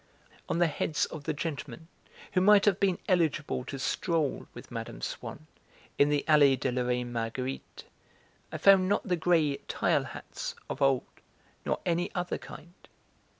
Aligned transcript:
On 0.49 0.57
the 0.57 0.65
heads 0.65 1.05
of 1.05 1.25
the 1.25 1.31
gentlemen 1.33 1.87
who 2.33 2.41
might 2.41 2.65
have 2.65 2.79
been 2.79 2.97
eligible 3.07 3.63
to 3.65 3.77
stroll 3.77 4.47
with 4.51 4.71
Mme. 4.71 4.99
Swann 5.01 5.45
in 5.99 6.09
the 6.09 6.25
Allée 6.27 6.59
de 6.59 6.71
la 6.71 6.81
Reine 6.81 7.11
Marguerite, 7.11 7.83
I 8.51 8.57
found 8.57 8.89
not 8.89 9.07
the 9.07 9.15
grey 9.15 9.57
'tile' 9.57 10.05
hats 10.05 10.55
of 10.71 10.81
old, 10.81 11.03
nor 11.65 11.81
any 11.85 12.11
other 12.15 12.39
kind. 12.39 12.73